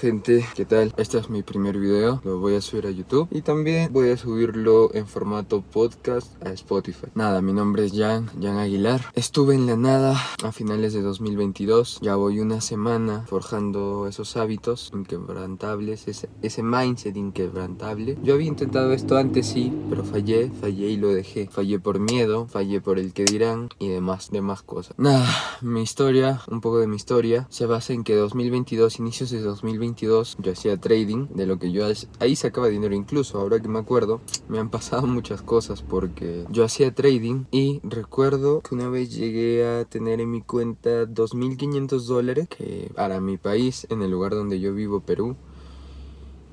Gente, 0.00 0.44
¿qué 0.54 0.66
tal? 0.66 0.92
Este 0.98 1.16
es 1.16 1.30
mi 1.30 1.42
primer 1.42 1.78
video, 1.78 2.20
lo 2.22 2.38
voy 2.38 2.54
a 2.54 2.60
subir 2.60 2.86
a 2.86 2.90
YouTube 2.90 3.28
y 3.30 3.40
también 3.40 3.90
voy 3.90 4.10
a 4.10 4.18
subirlo 4.18 4.94
en 4.94 5.06
formato 5.06 5.62
podcast 5.62 6.30
a 6.44 6.50
Spotify. 6.50 7.06
Nada, 7.14 7.40
mi 7.40 7.54
nombre 7.54 7.86
es 7.86 7.92
Jan, 7.94 8.26
Jan 8.38 8.58
Aguilar. 8.58 9.00
Estuve 9.14 9.54
en 9.54 9.66
la 9.66 9.76
nada 9.76 10.22
a 10.42 10.52
finales 10.52 10.92
de 10.92 11.00
2022, 11.00 12.00
ya 12.02 12.14
voy 12.16 12.40
una 12.40 12.60
semana 12.60 13.24
forjando 13.26 14.06
esos 14.06 14.36
hábitos 14.36 14.90
inquebrantables, 14.92 16.06
ese, 16.08 16.62
mindset 16.62 17.16
inquebrantable. 17.16 18.18
Yo 18.22 18.34
había 18.34 18.48
intentado 18.48 18.92
esto 18.92 19.16
antes, 19.16 19.46
sí, 19.46 19.72
pero 19.88 20.04
fallé, 20.04 20.50
fallé 20.60 20.88
y 20.88 20.96
lo 20.98 21.08
dejé. 21.08 21.48
Fallé 21.50 21.78
por 21.78 22.00
miedo, 22.00 22.48
fallé 22.48 22.82
por 22.82 22.98
el 22.98 23.14
que 23.14 23.24
dirán 23.24 23.70
y 23.78 23.88
demás, 23.88 24.28
demás 24.30 24.62
cosas. 24.62 24.94
Nada, 24.98 25.26
mi 25.62 25.82
historia, 25.82 26.42
un 26.50 26.60
poco 26.60 26.80
de 26.80 26.86
mi 26.86 26.96
historia, 26.96 27.46
se 27.48 27.64
basa 27.64 27.94
en 27.94 28.04
que 28.04 28.14
2022, 28.14 28.98
inicios 28.98 29.30
de 29.30 29.40
2022, 29.40 29.85
yo 29.94 30.52
hacía 30.52 30.76
trading, 30.76 31.28
de 31.34 31.46
lo 31.46 31.58
que 31.58 31.72
yo 31.72 31.86
ahí 32.18 32.36
sacaba 32.36 32.68
dinero. 32.68 32.94
Incluso, 32.94 33.38
ahora 33.38 33.60
que 33.60 33.68
me 33.68 33.78
acuerdo, 33.78 34.20
me 34.48 34.58
han 34.58 34.70
pasado 34.70 35.06
muchas 35.06 35.42
cosas 35.42 35.82
porque 35.82 36.44
yo 36.50 36.64
hacía 36.64 36.94
trading 36.94 37.44
y 37.50 37.80
recuerdo 37.84 38.60
que 38.60 38.74
una 38.74 38.88
vez 38.88 39.14
llegué 39.14 39.66
a 39.66 39.84
tener 39.84 40.20
en 40.20 40.30
mi 40.30 40.42
cuenta 40.42 41.04
2.500 41.06 42.06
dólares, 42.06 42.48
que 42.48 42.90
para 42.94 43.20
mi 43.20 43.36
país, 43.36 43.86
en 43.90 44.02
el 44.02 44.10
lugar 44.10 44.32
donde 44.32 44.60
yo 44.60 44.74
vivo, 44.74 45.00
Perú, 45.00 45.36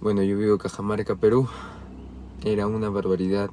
bueno, 0.02 0.22
yo 0.22 0.38
vivo 0.38 0.58
Cajamarca, 0.58 1.16
Perú, 1.16 1.48
era 2.44 2.68
una 2.68 2.90
barbaridad, 2.90 3.50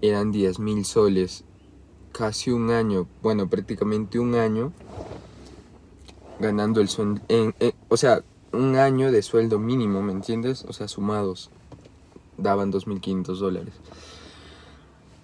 eran 0.00 0.32
10.000 0.32 0.84
soles, 0.84 1.44
casi 2.12 2.50
un 2.50 2.70
año, 2.70 3.06
bueno, 3.22 3.48
prácticamente 3.48 4.18
un 4.18 4.34
año 4.34 4.72
ganando 6.40 6.80
el 6.80 6.88
sueldo, 6.88 7.20
o 7.88 7.96
sea, 7.96 8.24
un 8.54 8.76
año 8.76 9.10
de 9.12 9.22
sueldo 9.22 9.58
mínimo, 9.58 10.02
¿me 10.02 10.12
entiendes? 10.12 10.64
O 10.68 10.72
sea, 10.72 10.88
sumados 10.88 11.50
daban 12.38 12.72
2.500 12.72 13.38
dólares. 13.38 13.74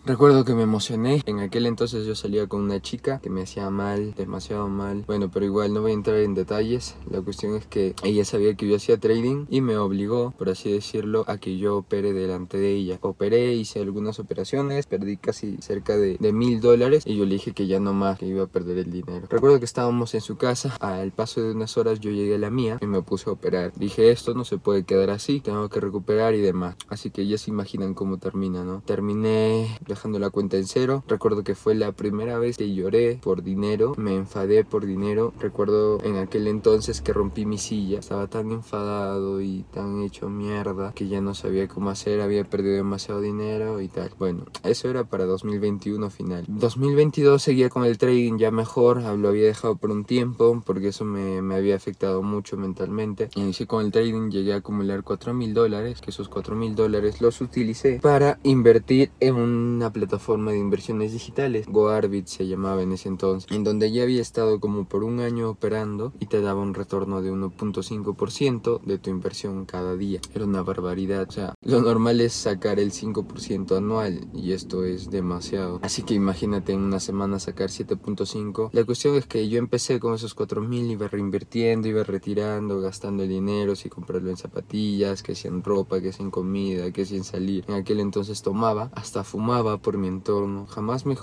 Recuerdo 0.06 0.44
que 0.44 0.54
me 0.54 0.62
emocioné. 0.62 1.22
En 1.26 1.40
aquel 1.40 1.66
entonces 1.66 2.06
yo 2.06 2.14
salía 2.14 2.46
con 2.46 2.62
una 2.62 2.80
chica 2.80 3.20
que 3.20 3.28
me 3.28 3.42
hacía 3.42 3.68
mal, 3.70 4.14
demasiado 4.14 4.68
mal. 4.68 5.04
Bueno, 5.06 5.30
pero 5.30 5.44
igual 5.44 5.74
no 5.74 5.82
voy 5.82 5.90
a 5.90 5.94
entrar 5.94 6.16
en 6.16 6.34
detalles. 6.34 6.96
La 7.10 7.20
cuestión 7.20 7.54
es 7.54 7.66
que 7.66 7.94
ella 8.02 8.24
sabía 8.24 8.54
que 8.54 8.66
yo 8.66 8.76
hacía 8.76 8.98
trading 8.98 9.44
y 9.50 9.60
me 9.60 9.76
obligó, 9.76 10.32
por 10.32 10.48
así 10.48 10.72
decirlo, 10.72 11.24
a 11.28 11.36
que 11.36 11.58
yo 11.58 11.76
opere 11.76 12.12
delante 12.14 12.56
de 12.56 12.72
ella. 12.72 12.98
Operé, 13.02 13.54
hice 13.54 13.80
algunas 13.80 14.18
operaciones, 14.18 14.86
perdí 14.86 15.18
casi 15.18 15.58
cerca 15.58 15.96
de 15.96 16.32
mil 16.32 16.60
dólares 16.60 17.04
y 17.06 17.16
yo 17.16 17.24
le 17.26 17.34
dije 17.34 17.52
que 17.52 17.66
ya 17.66 17.78
no 17.78 17.92
más, 17.92 18.18
que 18.18 18.26
iba 18.26 18.44
a 18.44 18.46
perder 18.46 18.78
el 18.78 18.90
dinero. 18.90 19.26
Recuerdo 19.28 19.58
que 19.58 19.66
estábamos 19.66 20.14
en 20.14 20.22
su 20.22 20.36
casa. 20.36 20.74
Al 20.80 21.12
paso 21.12 21.42
de 21.42 21.52
unas 21.52 21.76
horas 21.76 22.00
yo 22.00 22.10
llegué 22.10 22.36
a 22.36 22.38
la 22.38 22.50
mía 22.50 22.78
y 22.80 22.86
me 22.86 23.02
puse 23.02 23.28
a 23.28 23.34
operar. 23.34 23.72
Dije, 23.76 24.10
esto 24.10 24.32
no 24.32 24.44
se 24.44 24.56
puede 24.56 24.84
quedar 24.84 25.10
así, 25.10 25.40
tengo 25.40 25.68
que 25.68 25.78
recuperar 25.78 26.34
y 26.34 26.40
demás. 26.40 26.76
Así 26.88 27.10
que 27.10 27.26
ya 27.26 27.36
se 27.36 27.50
imaginan 27.50 27.92
cómo 27.92 28.16
termina, 28.16 28.64
¿no? 28.64 28.82
Terminé 28.86 29.78
dejando 29.94 30.18
la 30.18 30.30
cuenta 30.30 30.56
en 30.56 30.66
cero. 30.66 31.04
Recuerdo 31.06 31.44
que 31.44 31.54
fue 31.54 31.74
la 31.74 31.92
primera 31.92 32.38
vez 32.38 32.56
que 32.56 32.74
lloré 32.74 33.18
por 33.22 33.42
dinero, 33.42 33.94
me 33.96 34.16
enfadé 34.16 34.64
por 34.64 34.86
dinero. 34.86 35.32
Recuerdo 35.38 36.02
en 36.02 36.16
aquel 36.16 36.46
entonces 36.46 37.00
que 37.00 37.12
rompí 37.12 37.44
mi 37.46 37.58
silla, 37.58 37.98
estaba 37.98 38.26
tan 38.26 38.50
enfadado 38.50 39.40
y 39.40 39.64
tan 39.72 40.02
hecho 40.02 40.28
mierda 40.28 40.92
que 40.94 41.08
ya 41.08 41.20
no 41.20 41.34
sabía 41.34 41.68
cómo 41.68 41.90
hacer, 41.90 42.20
había 42.20 42.44
perdido 42.44 42.76
demasiado 42.76 43.20
dinero 43.20 43.80
y 43.80 43.88
tal. 43.88 44.10
Bueno, 44.18 44.44
eso 44.64 44.88
era 44.88 45.04
para 45.04 45.26
2021 45.26 46.10
final. 46.10 46.44
2022 46.48 47.42
seguía 47.42 47.68
con 47.68 47.84
el 47.84 47.98
trading 47.98 48.38
ya 48.38 48.50
mejor, 48.50 49.02
lo 49.02 49.28
había 49.28 49.46
dejado 49.46 49.76
por 49.76 49.90
un 49.90 50.04
tiempo 50.04 50.62
porque 50.64 50.88
eso 50.88 51.04
me, 51.04 51.42
me 51.42 51.54
había 51.54 51.76
afectado 51.76 52.22
mucho 52.22 52.56
mentalmente. 52.56 53.28
Inicié 53.34 53.66
con 53.66 53.84
el 53.84 53.92
trading, 53.92 54.30
llegué 54.30 54.52
a 54.52 54.56
acumular 54.56 55.02
4 55.02 55.34
mil 55.34 55.54
dólares, 55.54 56.00
que 56.00 56.10
esos 56.10 56.28
4 56.28 56.54
mil 56.54 56.74
dólares 56.74 57.20
los 57.20 57.40
utilicé 57.40 58.00
para 58.02 58.38
invertir 58.42 59.10
en 59.20 59.79
una 59.80 59.94
plataforma 59.94 60.50
de 60.50 60.58
inversiones 60.58 61.12
digitales, 61.12 61.66
GoArbit 61.66 62.26
se 62.26 62.46
llamaba 62.46 62.82
en 62.82 62.92
ese 62.92 63.08
entonces, 63.08 63.50
en 63.50 63.64
donde 63.64 63.90
ya 63.90 64.02
había 64.02 64.20
estado 64.20 64.60
como 64.60 64.84
por 64.84 65.04
un 65.04 65.20
año 65.20 65.48
operando 65.48 66.12
y 66.20 66.26
te 66.26 66.42
daba 66.42 66.60
un 66.60 66.74
retorno 66.74 67.22
de 67.22 67.32
1.5% 67.32 68.82
de 68.82 68.98
tu 68.98 69.08
inversión 69.08 69.64
cada 69.64 69.96
día. 69.96 70.20
Era 70.34 70.44
una 70.44 70.62
barbaridad, 70.62 71.26
o 71.26 71.32
sea, 71.32 71.54
lo 71.70 71.80
normal 71.80 72.20
es 72.20 72.32
sacar 72.32 72.80
el 72.80 72.92
5% 72.92 73.76
anual 73.76 74.28
y 74.34 74.52
esto 74.52 74.84
es 74.84 75.10
demasiado. 75.10 75.78
Así 75.82 76.02
que 76.02 76.14
imagínate 76.14 76.72
en 76.72 76.80
una 76.80 77.00
semana 77.00 77.38
sacar 77.38 77.68
7.5. 77.68 78.70
La 78.72 78.84
cuestión 78.84 79.14
es 79.14 79.26
que 79.26 79.48
yo 79.48 79.58
empecé 79.58 80.00
con 80.00 80.14
esos 80.14 80.36
4.000, 80.36 80.90
iba 80.90 81.08
reinvirtiendo, 81.08 81.88
iba 81.88 82.02
retirando, 82.02 82.80
gastando 82.80 83.22
el 83.22 83.28
dinero, 83.28 83.76
si 83.76 83.88
comprarlo 83.88 84.30
en 84.30 84.36
zapatillas, 84.36 85.22
que 85.22 85.34
si 85.34 85.48
en 85.48 85.62
ropa, 85.62 86.00
que 86.00 86.12
si 86.12 86.22
en 86.22 86.30
comida, 86.30 86.90
que 86.90 87.04
si 87.04 87.16
en 87.16 87.24
salir. 87.24 87.64
En 87.68 87.74
aquel 87.74 88.00
entonces 88.00 88.42
tomaba, 88.42 88.90
hasta 88.94 89.24
fumaba 89.24 89.78
por 89.78 89.96
mi 89.96 90.08
entorno. 90.08 90.66
Jamás 90.66 91.06
me, 91.06 91.16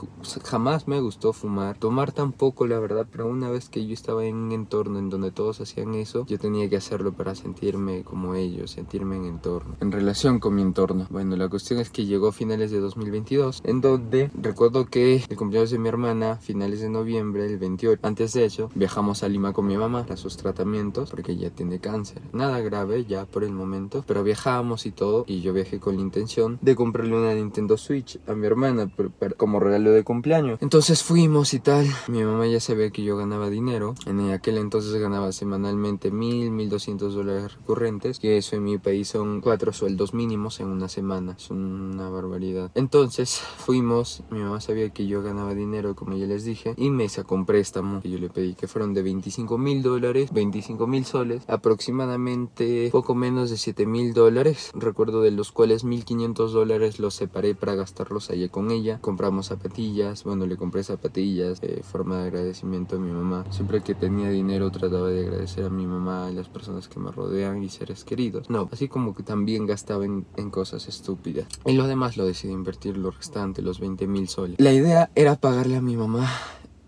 jamás 0.43 0.87
me 0.87 1.01
gustó 1.01 1.33
fumar. 1.33 1.77
Tomar 1.77 2.11
tampoco, 2.11 2.67
la 2.67 2.79
verdad, 2.79 3.07
pero 3.11 3.27
una 3.27 3.49
vez 3.49 3.69
que 3.69 3.85
yo 3.85 3.93
estaba 3.93 4.25
en 4.25 4.35
un 4.35 4.51
entorno 4.51 4.99
en 4.99 5.09
donde 5.09 5.31
todos 5.31 5.59
hacían 5.61 5.93
eso, 5.95 6.25
yo 6.25 6.39
tenía 6.39 6.69
que 6.69 6.77
hacerlo 6.77 7.13
para 7.13 7.35
sentirme 7.35 8.03
como 8.03 8.35
ellos, 8.35 8.71
sentirme 8.71 9.17
en 9.17 9.25
entorno. 9.25 9.75
En 9.81 9.91
relación 9.91 10.36
con 10.39 10.55
mi 10.55 10.61
entorno. 10.61 11.07
Bueno, 11.09 11.35
la 11.35 11.49
cuestión 11.49 11.79
es 11.79 11.89
que 11.89 12.05
llegó 12.05 12.29
a 12.29 12.31
finales 12.31 12.71
de 12.71 12.79
2022, 12.79 13.61
en 13.63 13.81
donde 13.81 14.31
recuerdo 14.39 14.85
que 14.85 15.23
el 15.29 15.37
cumpleaños 15.37 15.71
de 15.71 15.79
mi 15.79 15.89
hermana, 15.89 16.37
finales 16.37 16.81
de 16.81 16.89
noviembre, 16.89 17.45
el 17.45 17.57
28. 17.57 17.99
Antes 18.03 18.33
de 18.33 18.45
eso, 18.45 18.69
viajamos 18.75 19.23
a 19.23 19.29
Lima 19.29 19.53
con 19.53 19.67
mi 19.67 19.77
mamá 19.77 20.05
a 20.09 20.17
sus 20.17 20.37
tratamientos, 20.37 21.09
porque 21.11 21.33
ella 21.33 21.49
tiene 21.49 21.79
cáncer. 21.79 22.21
Nada 22.33 22.59
grave 22.61 23.05
ya 23.05 23.25
por 23.25 23.43
el 23.43 23.51
momento, 23.51 24.03
pero 24.07 24.23
viajábamos 24.23 24.85
y 24.85 24.91
todo, 24.91 25.25
y 25.27 25.41
yo 25.41 25.53
viajé 25.53 25.79
con 25.79 25.95
la 25.95 26.01
intención 26.01 26.59
de 26.61 26.75
comprarle 26.75 27.15
una 27.15 27.33
Nintendo 27.33 27.77
Switch 27.77 28.19
a 28.27 28.33
mi 28.33 28.47
hermana 28.47 28.91
como 29.37 29.59
regalo 29.59 29.91
de 29.91 30.03
cumpleaños. 30.03 30.59
Entonces 30.61 31.03
fuimos 31.03 31.53
y 31.53 31.59
tal. 31.59 31.87
Mi 32.07 32.23
mamá 32.23 32.47
ya 32.47 32.59
sabía 32.59 32.89
que 32.89 33.03
yo 33.03 33.17
ganaba 33.17 33.49
dinero. 33.49 33.95
En 34.05 34.31
aquel 34.31 34.57
entonces 34.57 34.93
ganaba 34.95 35.31
semanalmente 35.31 36.11
mil, 36.11 36.51
mil 36.51 36.69
doscientos 36.69 37.13
dólares 37.13 37.55
recurrentes. 37.55 38.19
Que 38.19 38.37
eso 38.37 38.55
en 38.55 38.63
mi 38.63 38.77
país 38.77 39.07
son 39.07 39.41
cuatro 39.41 39.73
sueldos 39.73 40.13
mínimos 40.17 40.59
en 40.59 40.67
una 40.67 40.89
semana. 40.89 41.35
Es 41.37 41.51
una 41.51 42.09
barbaridad. 42.09 42.71
Entonces 42.73 43.39
fuimos. 43.39 44.23
Mi 44.31 44.39
mamá 44.39 44.59
sabía 44.59 44.89
que 44.89 45.05
yo 45.05 45.21
ganaba 45.21 45.53
dinero, 45.53 45.95
como 45.95 46.17
ya 46.17 46.25
les 46.25 46.43
dije. 46.43 46.73
Y 46.75 46.89
me 46.89 47.07
sacó 47.07 47.35
un 47.35 47.45
préstamo 47.45 48.01
que 48.01 48.09
yo 48.09 48.17
le 48.17 48.29
pedí, 48.29 48.55
que 48.55 48.67
fueron 48.67 48.93
de 48.93 49.03
25 49.03 49.57
mil 49.57 49.83
dólares, 49.83 50.33
25 50.33 50.87
mil 50.87 51.05
soles, 51.05 51.43
aproximadamente 51.47 52.89
poco 52.91 53.13
menos 53.15 53.49
de 53.49 53.57
7 53.57 53.85
mil 53.85 54.13
dólares. 54.13 54.71
Recuerdo 54.73 55.21
de 55.21 55.31
los 55.31 55.51
cuales 55.51 55.83
1500 55.83 56.51
dólares 56.51 56.99
los 56.99 57.13
separé 57.13 57.53
para 57.53 57.75
gastarlos 57.75 58.29
allí 58.31 58.49
con 58.49 58.71
ella. 58.71 58.99
Compramos 58.99 59.47
zapatillas, 59.47 60.23
bueno, 60.23 60.47
le 60.47 60.57
compré 60.57 60.83
zapatillas, 60.83 61.61
eh, 61.61 61.81
forma 61.83 62.17
de 62.17 62.27
agradecimiento 62.27 62.95
a 62.95 62.99
mi 62.99 63.11
mamá. 63.11 63.45
Siempre 63.51 63.81
que 63.81 63.93
tenía 63.93 64.29
dinero 64.29 64.71
trataba 64.71 65.09
de 65.09 65.27
agradecer 65.27 65.65
a 65.65 65.69
mi 65.69 65.85
mamá, 65.85 66.27
a 66.27 66.31
las 66.31 66.49
personas 66.49 66.87
que 66.87 66.99
me 66.99 67.11
rodean 67.11 67.63
y 67.63 67.69
seres 67.69 68.03
queridos. 68.03 68.49
No, 68.49 68.67
así 68.71 68.87
como 68.87 69.13
que 69.13 69.23
también 69.23 69.65
gastaba 69.65 70.05
en, 70.07 70.49
cosas 70.49 70.87
estúpidas. 70.87 71.47
Y 71.65 71.73
lo 71.73 71.87
demás 71.87 72.17
lo 72.17 72.25
decidí 72.25 72.53
invertir, 72.53 72.97
lo 72.97 73.11
restante, 73.11 73.61
los 73.61 73.79
20 73.79 74.07
mil 74.07 74.27
soles. 74.27 74.59
La 74.59 74.73
idea 74.73 75.11
era 75.15 75.35
pagarle 75.35 75.77
a 75.77 75.81
mi 75.81 75.95
mamá 75.95 76.29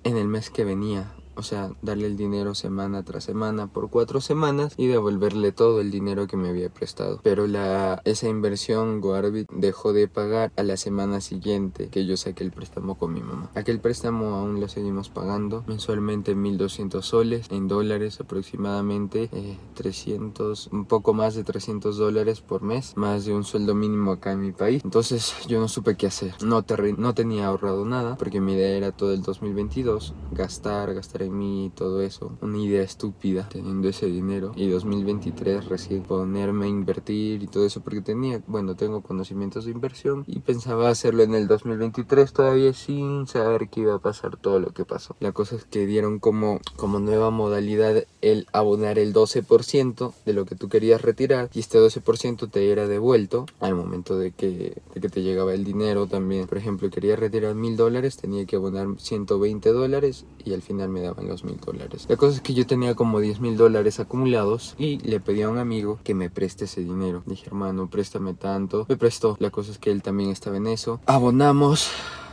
en 0.04 0.18
el 0.18 0.28
mes 0.28 0.50
que 0.50 0.64
venía 0.64 1.14
o 1.40 1.44
sea, 1.44 1.72
darle 1.82 2.08
el 2.08 2.18
dinero 2.18 2.54
semana 2.54 3.04
tras 3.04 3.24
semana 3.24 3.68
por 3.68 3.90
cuatro 3.90 4.22
semanas 4.22 4.74
y 4.78 4.88
devolverle 4.88 5.52
todo 5.52 5.82
el 5.82 5.92
dinero 5.92 6.28
que 6.28 6.38
me 6.38 6.50
había 6.50 6.70
prestado. 6.70 7.20
Pero 7.24 7.48
la, 7.48 8.02
esa 8.06 8.28
inversión 8.28 9.02
Goarbit 9.02 9.50
dejó 9.52 9.94
de 9.94 10.08
pagar 10.08 10.52
a 10.56 10.64
la 10.64 10.78
semana 10.78 11.22
siguiente 11.22 11.90
que 11.90 12.06
yo 12.06 12.18
saqué 12.18 12.44
el 12.44 12.52
préstamo 12.52 12.96
con 12.96 13.14
mi 13.14 13.22
mamá. 13.22 13.50
Aquel 13.56 13.80
préstamo 13.80 14.36
aún 14.36 14.60
lo 14.60 14.68
seguimos 14.68 15.10
pagando 15.10 15.64
mensualmente 15.68 16.36
1200 16.36 17.06
soles, 17.06 17.48
en 17.50 17.68
dólares 17.68 18.20
aproximadamente 18.20 19.30
300, 19.76 20.68
eh, 20.68 20.70
un 20.74 20.86
poco 20.86 21.14
más 21.14 21.36
de 21.36 21.44
300 21.44 21.98
dólares 21.98 22.42
por 22.42 22.62
mes, 22.62 22.94
más 22.96 23.26
de 23.26 23.34
un 23.34 23.44
sueldo 23.44 23.76
mínimo 23.76 24.12
acá 24.12 24.34
en 24.34 24.42
mi 24.42 24.52
país. 24.52 24.82
Entonces 24.84 25.34
yo 25.48 25.60
no 25.60 25.68
supe 25.68 25.96
qué 25.96 26.08
hacer. 26.08 26.34
No, 26.44 26.66
no 26.98 27.14
tenía 27.14 27.48
ahorrado 27.48 27.86
nada 27.86 28.18
porque 28.18 28.42
mi 28.42 28.54
idea 28.54 28.76
era 28.76 28.92
todo 28.92 29.14
el 29.14 29.22
2022 29.22 30.14
gastar, 30.32 30.94
gastar 30.94 31.24
en 31.24 31.29
mí 31.30 31.72
todo 31.76 32.02
eso. 32.02 32.38
Una 32.42 32.58
idea 32.58 32.84
estúpida 32.84 33.48
teniendo 33.50 33.90
ese 33.90 34.08
dinero. 34.08 34.52
Y 34.56 34.68
2023 34.68 35.66
recién 35.66 36.04
ponerme 36.04 36.66
a 36.66 36.70
invertir 36.70 37.44
y 37.44 37.48
todo 37.48 37.66
eso 37.66 37.82
porque 37.82 38.02
tenía, 38.02 38.42
bueno, 38.48 38.76
tengo 38.76 39.02
conocimientos 39.02 39.66
de 39.66 39.72
inversión 39.72 40.24
y 40.28 40.40
pensaba 40.40 40.90
hacerlo 40.90 41.24
en 41.24 41.36
el 41.36 41.48
2023 41.48 42.34
todavía 42.34 42.74
sin 42.74 43.28
saber 43.28 43.70
que 43.70 43.82
iba 43.82 43.96
a 43.96 44.00
pasar 44.00 44.38
todo 44.38 44.60
lo 44.60 44.72
que 44.72 44.86
pasó. 44.86 45.16
La 45.20 45.32
cosa 45.32 45.56
es 45.56 45.66
que 45.66 45.86
dieron 45.86 46.20
como, 46.20 46.60
como 46.76 47.00
nueva 47.00 47.30
modalidad 47.30 48.06
el 48.22 48.48
abonar 48.54 49.00
el 49.00 49.14
12% 49.14 50.14
de 50.26 50.34
lo 50.34 50.46
que 50.46 50.56
tú 50.56 50.70
querías 50.70 51.02
retirar 51.02 51.50
y 51.54 51.60
este 51.60 51.80
12% 51.80 52.50
te 52.50 52.72
era 52.72 52.88
devuelto 52.88 53.46
al 53.60 53.76
momento 53.76 54.18
de 54.18 54.32
que, 54.32 54.82
de 54.94 55.02
que 55.02 55.10
te 55.10 55.22
llegaba 55.22 55.54
el 55.54 55.64
dinero 55.64 56.08
también. 56.08 56.48
Por 56.48 56.58
ejemplo, 56.58 56.90
quería 56.90 57.16
retirar 57.16 57.56
mil 57.56 57.78
dólares, 57.78 58.18
tenía 58.18 58.46
que 58.46 58.56
abonar 58.56 58.88
120 58.98 59.72
dólares 59.72 60.26
y 60.44 60.54
al 60.54 60.62
final 60.62 60.90
me 60.90 61.02
daba 61.02 61.19
llegaban 61.20 61.28
los 61.28 61.44
mil 61.44 61.58
dólares. 61.58 62.06
La 62.08 62.18
cosa 62.18 62.36
es 62.36 62.42
que 62.42 62.54
yo 62.54 62.66
tenía 62.66 62.96
como 62.96 63.20
10 63.20 63.40
mil 63.40 63.58
dólares 63.58 64.00
acumulados 64.00 64.76
y 64.78 65.00
le 65.00 65.20
pedí 65.20 65.42
a 65.42 65.50
un 65.50 65.58
amigo 65.58 66.00
que 66.04 66.14
me 66.14 66.30
preste 66.30 66.66
ese 66.66 66.82
dinero. 66.82 67.24
Dije, 67.26 67.48
hermano, 67.48 67.90
préstame 67.90 68.34
tanto. 68.34 68.86
Me 68.90 68.98
prestó. 68.98 69.38
La 69.40 69.50
cosa 69.50 69.72
es 69.72 69.78
que 69.78 69.92
él 69.92 70.02
también 70.02 70.30
estaba 70.30 70.58
en 70.58 70.68
eso. 70.68 71.00
Abonamos, 71.06 71.92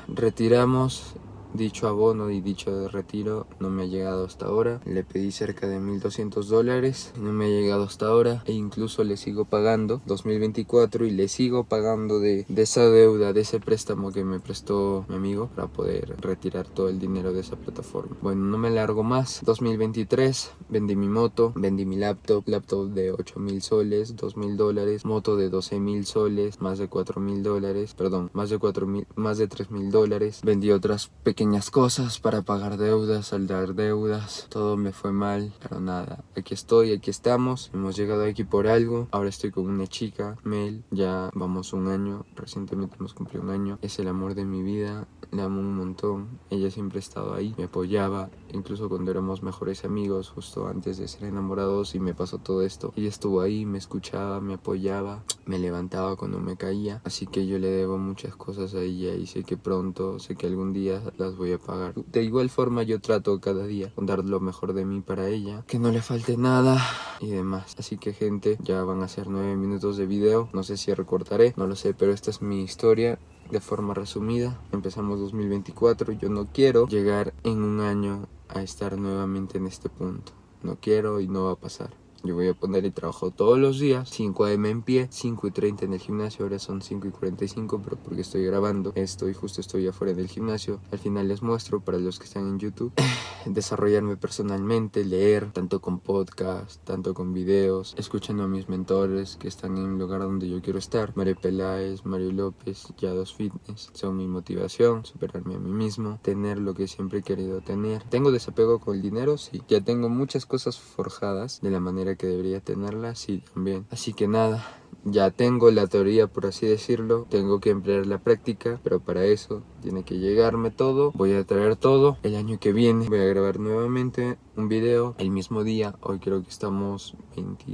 retiramos 0.08 1.14
Dicho 1.56 1.88
abono 1.88 2.30
y 2.30 2.42
dicho 2.42 2.86
retiro 2.88 3.46
no 3.60 3.70
me 3.70 3.84
ha 3.84 3.86
llegado 3.86 4.26
hasta 4.26 4.44
ahora. 4.44 4.82
Le 4.84 5.04
pedí 5.04 5.32
cerca 5.32 5.66
de 5.66 5.80
1200 5.80 6.50
dólares, 6.50 7.14
no 7.18 7.32
me 7.32 7.46
ha 7.46 7.48
llegado 7.48 7.84
hasta 7.84 8.08
ahora 8.08 8.42
e 8.44 8.52
incluso 8.52 9.04
le 9.04 9.16
sigo 9.16 9.46
pagando 9.46 10.02
2024 10.04 11.06
y 11.06 11.12
le 11.12 11.28
sigo 11.28 11.64
pagando 11.64 12.20
de, 12.20 12.44
de 12.46 12.62
esa 12.62 12.82
deuda, 12.90 13.32
de 13.32 13.40
ese 13.40 13.58
préstamo 13.58 14.12
que 14.12 14.22
me 14.22 14.38
prestó 14.38 15.06
mi 15.08 15.14
amigo 15.14 15.48
para 15.56 15.68
poder 15.68 16.20
retirar 16.20 16.66
todo 16.68 16.90
el 16.90 16.98
dinero 16.98 17.32
de 17.32 17.40
esa 17.40 17.56
plataforma. 17.56 18.14
Bueno, 18.20 18.42
no 18.44 18.58
me 18.58 18.68
largo 18.68 19.02
más. 19.02 19.40
2023 19.42 20.52
vendí 20.68 20.94
mi 20.94 21.08
moto, 21.08 21.54
vendí 21.56 21.86
mi 21.86 21.96
laptop, 21.96 22.46
laptop 22.46 22.90
de 22.90 23.12
8000 23.12 23.62
soles, 23.62 24.14
2000 24.16 24.58
dólares, 24.58 25.06
moto 25.06 25.36
de 25.36 25.48
12000 25.48 26.04
soles, 26.04 26.60
más 26.60 26.78
de 26.78 26.88
4000 26.88 27.42
dólares, 27.42 27.94
perdón, 27.94 28.28
más 28.34 28.50
de 28.50 28.58
4000, 28.58 29.06
más 29.14 29.38
de 29.38 29.48
3000 29.48 29.90
dólares. 29.90 30.42
Vendí 30.44 30.70
otras 30.70 31.10
pequeñas 31.22 31.45
cosas 31.70 32.18
para 32.18 32.42
pagar 32.42 32.76
deudas, 32.76 33.28
saldar 33.28 33.74
deudas. 33.74 34.46
Todo 34.48 34.76
me 34.76 34.92
fue 34.92 35.12
mal, 35.12 35.52
pero 35.62 35.80
nada. 35.80 36.24
Aquí 36.36 36.54
estoy, 36.54 36.92
aquí 36.92 37.10
estamos. 37.10 37.70
Hemos 37.72 37.96
llegado 37.96 38.24
aquí 38.24 38.44
por 38.44 38.66
algo. 38.66 39.06
Ahora 39.12 39.28
estoy 39.28 39.52
con 39.52 39.66
una 39.66 39.86
chica, 39.86 40.36
Mel. 40.42 40.84
Ya 40.90 41.30
vamos 41.34 41.72
un 41.72 41.88
año. 41.88 42.26
Recientemente 42.34 42.96
hemos 42.98 43.14
cumplido 43.14 43.44
un 43.44 43.50
año. 43.50 43.78
Es 43.80 43.98
el 43.98 44.08
amor 44.08 44.34
de 44.34 44.44
mi 44.44 44.62
vida. 44.62 45.06
La 45.30 45.44
amo 45.44 45.60
un 45.60 45.76
montón. 45.76 46.40
Ella 46.50 46.70
siempre 46.70 46.98
ha 46.98 47.00
estado 47.00 47.34
ahí. 47.34 47.54
Me 47.56 47.64
apoyaba. 47.64 48.28
Incluso 48.52 48.88
cuando 48.88 49.10
éramos 49.10 49.42
mejores 49.42 49.84
amigos, 49.84 50.30
justo 50.30 50.66
antes 50.66 50.98
de 50.98 51.08
ser 51.08 51.24
enamorados 51.24 51.94
y 51.94 52.00
me 52.00 52.14
pasó 52.14 52.38
todo 52.38 52.62
esto. 52.62 52.92
Ella 52.96 53.08
estuvo 53.08 53.40
ahí, 53.40 53.66
me 53.66 53.78
escuchaba, 53.78 54.40
me 54.40 54.54
apoyaba, 54.54 55.22
me 55.44 55.58
levantaba 55.58 56.16
cuando 56.16 56.40
me 56.40 56.56
caía. 56.56 57.00
Así 57.04 57.26
que 57.26 57.46
yo 57.46 57.58
le 57.58 57.68
debo 57.68 57.98
muchas 57.98 58.34
cosas 58.36 58.74
a 58.74 58.80
ella 58.80 59.14
y 59.14 59.26
sé 59.26 59.44
que 59.44 59.56
pronto, 59.56 60.18
sé 60.18 60.36
que 60.36 60.46
algún 60.46 60.72
día 60.72 61.02
las 61.18 61.35
voy 61.36 61.52
a 61.52 61.58
pagar. 61.58 61.94
De 61.94 62.22
igual 62.22 62.50
forma 62.50 62.82
yo 62.82 63.00
trato 63.00 63.40
cada 63.40 63.66
día 63.66 63.92
con 63.94 64.06
dar 64.06 64.24
lo 64.24 64.40
mejor 64.40 64.72
de 64.72 64.84
mí 64.84 65.00
para 65.00 65.28
ella, 65.28 65.64
que 65.66 65.78
no 65.78 65.90
le 65.90 66.02
falte 66.02 66.36
nada 66.36 66.82
y 67.20 67.30
demás. 67.30 67.74
Así 67.78 67.98
que 67.98 68.12
gente, 68.12 68.56
ya 68.60 68.82
van 68.82 69.02
a 69.02 69.08
ser 69.08 69.28
nueve 69.28 69.56
minutos 69.56 69.96
de 69.96 70.06
video, 70.06 70.48
no 70.52 70.62
sé 70.62 70.76
si 70.76 70.92
recortaré, 70.92 71.54
no 71.56 71.66
lo 71.66 71.76
sé, 71.76 71.94
pero 71.94 72.12
esta 72.12 72.30
es 72.30 72.42
mi 72.42 72.62
historia 72.62 73.18
de 73.50 73.60
forma 73.60 73.94
resumida. 73.94 74.60
Empezamos 74.72 75.20
2024, 75.20 76.12
yo 76.12 76.28
no 76.28 76.46
quiero 76.52 76.86
llegar 76.86 77.34
en 77.44 77.62
un 77.62 77.80
año 77.80 78.28
a 78.48 78.62
estar 78.62 78.98
nuevamente 78.98 79.58
en 79.58 79.66
este 79.66 79.88
punto. 79.88 80.32
No 80.62 80.76
quiero 80.80 81.20
y 81.20 81.28
no 81.28 81.44
va 81.44 81.52
a 81.52 81.56
pasar. 81.56 82.05
Yo 82.26 82.34
voy 82.34 82.48
a 82.48 82.54
poner 82.54 82.84
el 82.84 82.92
trabajo 82.92 83.30
todos 83.30 83.56
los 83.56 83.78
días, 83.78 84.10
5 84.10 84.46
am 84.46 84.66
en 84.66 84.82
pie, 84.82 85.06
5 85.08 85.46
y 85.46 85.50
30 85.52 85.84
en 85.84 85.92
el 85.92 86.00
gimnasio, 86.00 86.44
ahora 86.44 86.58
son 86.58 86.82
5 86.82 87.06
y 87.06 87.10
45, 87.12 87.80
pero 87.84 87.96
porque 87.96 88.22
estoy 88.22 88.44
grabando 88.44 88.90
esto 88.96 89.28
y 89.28 89.34
justo 89.34 89.60
estoy 89.60 89.86
afuera 89.86 90.12
del 90.12 90.26
gimnasio. 90.26 90.80
Al 90.90 90.98
final 90.98 91.28
les 91.28 91.42
muestro 91.42 91.80
para 91.80 91.98
los 91.98 92.18
que 92.18 92.24
están 92.24 92.48
en 92.48 92.58
YouTube, 92.58 92.92
desarrollarme 93.46 94.16
personalmente, 94.16 95.04
leer, 95.04 95.52
tanto 95.52 95.80
con 95.80 96.00
podcast, 96.00 96.82
tanto 96.82 97.14
con 97.14 97.32
videos, 97.32 97.94
escuchando 97.96 98.42
a 98.42 98.48
mis 98.48 98.68
mentores 98.68 99.36
que 99.36 99.46
están 99.46 99.76
en 99.76 99.92
el 99.92 99.98
lugar 99.98 100.22
donde 100.22 100.48
yo 100.48 100.60
quiero 100.60 100.80
estar. 100.80 101.16
Mario 101.16 101.36
Peláez, 101.40 102.04
Mario 102.04 102.32
López, 102.32 102.88
Yados 102.98 103.36
Fitness, 103.36 103.90
son 103.92 104.16
mi 104.16 104.26
motivación, 104.26 105.04
superarme 105.04 105.54
a 105.54 105.60
mí 105.60 105.70
mismo, 105.70 106.18
tener 106.22 106.58
lo 106.58 106.74
que 106.74 106.88
siempre 106.88 107.20
he 107.20 107.22
querido 107.22 107.60
tener. 107.60 108.02
Tengo 108.10 108.32
desapego 108.32 108.80
con 108.80 108.96
el 108.96 109.02
dinero, 109.02 109.38
sí, 109.38 109.62
ya 109.68 109.80
tengo 109.80 110.08
muchas 110.08 110.44
cosas 110.44 110.80
forjadas 110.80 111.60
de 111.60 111.70
la 111.70 111.78
manera 111.78 112.15
que 112.16 112.26
debería 112.26 112.60
tenerla, 112.60 113.14
sí, 113.14 113.42
también. 113.54 113.86
Así 113.90 114.12
que 114.12 114.28
nada, 114.28 114.64
ya 115.04 115.30
tengo 115.30 115.70
la 115.70 115.86
teoría, 115.86 116.26
por 116.26 116.46
así 116.46 116.66
decirlo, 116.66 117.26
tengo 117.30 117.60
que 117.60 117.70
emplear 117.70 118.06
la 118.06 118.18
práctica, 118.18 118.80
pero 118.82 119.00
para 119.00 119.24
eso 119.24 119.62
tiene 119.82 120.02
que 120.02 120.18
llegarme 120.18 120.70
todo, 120.70 121.12
voy 121.12 121.34
a 121.34 121.44
traer 121.44 121.76
todo. 121.76 122.18
El 122.22 122.34
año 122.34 122.58
que 122.58 122.72
viene 122.72 123.08
voy 123.08 123.20
a 123.20 123.24
grabar 123.24 123.60
nuevamente 123.60 124.36
un 124.56 124.68
video 124.68 125.14
el 125.18 125.30
mismo 125.30 125.62
día. 125.62 125.94
Hoy 126.00 126.18
creo 126.18 126.42
que 126.42 126.48
estamos 126.48 127.14
20, 127.36 127.64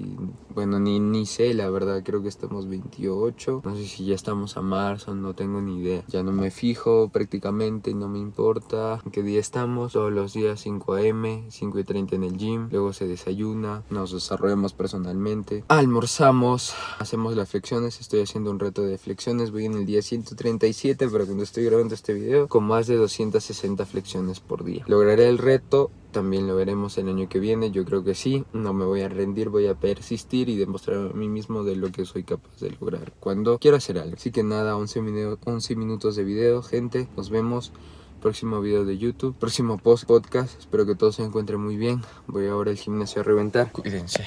bueno, 0.55 0.79
ni, 0.79 1.01
ni 1.01 1.25
sé, 1.27 1.55
la 1.55 1.71
verdad, 1.71 2.03
creo 2.05 2.23
que 2.23 2.29
estamos 2.29 2.69
28. 2.69 3.63
No 3.65 3.77
sé 3.77 3.87
si 3.87 4.05
ya 4.05 4.15
estamos 4.15 4.57
a 4.57 4.63
marzo, 4.63 5.15
no 5.15 5.35
tengo 5.35 5.61
ni 5.63 5.79
idea. 5.79 6.05
Ya 6.09 6.23
no 6.23 6.33
me 6.33 6.51
fijo 6.51 7.09
prácticamente, 7.09 7.95
no 7.95 8.09
me 8.09 8.19
importa 8.19 9.01
en 9.05 9.11
qué 9.11 9.23
día 9.23 9.41
estamos. 9.41 9.93
Todos 9.93 10.13
los 10.13 10.35
días 10.35 10.61
5 10.61 10.95
am, 10.95 11.51
5 11.51 11.79
y 11.79 11.85
30 11.85 12.17
en 12.17 12.25
el 12.25 12.37
gym, 12.37 12.69
luego 12.71 12.93
se 12.93 13.07
desayuna, 13.07 13.85
nos 13.91 14.13
desarrollamos 14.13 14.75
personalmente, 14.75 15.65
almorzamos, 15.69 16.75
hacemos 17.03 17.37
las 17.37 17.51
flexiones, 17.51 18.01
estoy 18.01 18.21
haciendo 18.23 18.51
un 18.51 18.59
reto 18.59 18.83
de 18.83 18.99
flexiones, 18.99 19.51
voy 19.51 19.67
en 19.67 19.75
el 19.75 19.87
día 19.87 20.03
137, 20.03 21.09
pero 21.11 21.27
cuando 21.27 21.45
estoy 21.45 21.65
grabando 21.65 21.95
este 21.95 22.15
video, 22.15 22.49
con 22.49 22.65
más 22.65 22.87
de 22.87 22.97
260 22.97 23.85
flexiones 23.87 24.41
por 24.41 24.65
día. 24.65 24.85
Lograré 24.87 25.29
el 25.29 25.39
reto 25.39 25.91
también 26.13 26.47
lo 26.47 26.55
veremos 26.55 26.99
el 26.99 27.09
año 27.09 27.29
que 27.29 27.41
viene, 27.41 27.71
yo 27.71 27.85
creo 27.85 28.05
que 28.05 28.15
sí, 28.15 28.45
no 28.53 28.75
me 28.75 28.85
voy 28.85 29.01
a 29.01 29.09
rendir, 29.09 29.49
voy 29.49 29.67
a 29.67 29.75
persistir 29.75 30.51
y 30.51 30.57
demostrar 30.57 31.11
a 31.11 31.15
mí 31.15 31.27
mismo 31.27 31.65
de 31.65 31.75
lo 31.75 31.91
que 31.91 32.05
soy 32.05 32.23
capaz 32.23 32.61
de 32.61 32.71
lograr 32.71 33.13
cuando 33.19 33.59
quiero 33.59 33.79
hacer 33.79 33.99
algo. 33.99 34.15
Así 34.17 34.31
que 34.31 34.43
nada, 34.43 34.77
11, 34.77 35.39
11 35.45 35.77
minutos 35.77 36.15
de 36.15 36.25
video, 36.25 36.63
gente, 36.63 37.09
nos 37.17 37.31
vemos. 37.31 37.73
Próximo 38.21 38.61
video 38.61 38.85
de 38.85 38.99
YouTube, 38.99 39.35
próximo 39.35 39.79
post 39.79 40.05
podcast. 40.05 40.57
Espero 40.57 40.87
que 40.87 40.95
todo 40.95 41.11
se 41.11 41.25
encuentre 41.25 41.57
muy 41.57 41.77
bien. 41.77 42.03
Voy 42.29 42.47
ahora 42.47 42.71
al 42.71 42.77
gimnasio 42.77 43.21
a 43.21 43.25
reventar. 43.25 43.73
Cuídense. 43.73 44.23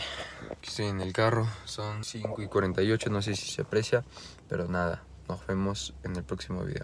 Aquí 0.65 0.71
estoy 0.71 0.85
en 0.87 0.99
el 0.99 1.13
carro, 1.13 1.47
son 1.65 2.03
5 2.03 2.41
y 2.41 2.47
48, 2.47 3.11
no 3.11 3.21
sé 3.21 3.35
si 3.35 3.51
se 3.51 3.61
aprecia, 3.61 4.03
pero 4.49 4.67
nada, 4.67 5.03
nos 5.29 5.45
vemos 5.45 5.93
en 6.01 6.15
el 6.15 6.23
próximo 6.23 6.63
video. 6.63 6.83